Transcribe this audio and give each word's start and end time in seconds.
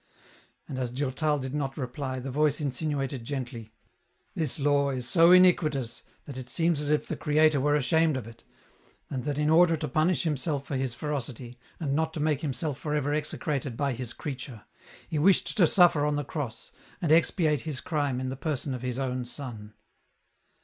"And 0.67 0.79
as 0.79 0.91
Durtal 0.91 1.37
did 1.37 1.53
not 1.53 1.77
reply, 1.77 2.17
the 2.19 2.31
voice 2.31 2.59
insinuated 2.59 3.23
gently," 3.23 3.71
This 4.33 4.57
law 4.59 4.89
is 4.89 5.07
so 5.07 5.31
iniquitous 5.31 6.01
that 6.25 6.37
it 6.39 6.49
seems 6.49 6.79
as 6.79 6.89
if 6.89 7.07
the 7.07 7.15
Creator 7.15 7.61
were 7.61 7.75
ashamed 7.75 8.17
of 8.17 8.27
it, 8.27 8.43
and 9.11 9.25
that 9.25 9.37
in 9.37 9.47
order 9.47 9.77
to 9.77 9.87
punish 9.87 10.23
Himself 10.23 10.65
for 10.65 10.75
His 10.75 10.95
ferocity, 10.95 11.59
and 11.79 11.93
not 11.93 12.15
to 12.15 12.19
make 12.19 12.41
Himself 12.41 12.79
for 12.79 12.95
ever 12.95 13.13
execrated 13.13 13.77
by 13.77 13.93
His 13.93 14.11
creature, 14.11 14.65
He 15.07 15.19
wished 15.19 15.55
to 15.55 15.67
suffer 15.67 16.03
on 16.03 16.15
the 16.15 16.23
Cross, 16.25 16.71
and 16.99 17.11
expiate 17.11 17.61
His 17.61 17.79
crime 17.79 18.19
in 18.19 18.29
the 18.29 18.35
person 18.35 18.73
of 18.73 18.81
His 18.81 18.97
own 18.97 19.23
Son." 19.25 19.75